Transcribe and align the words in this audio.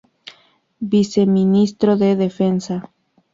Viceministro 0.93 1.95
de 1.95 2.15
Defensa. 2.15 2.89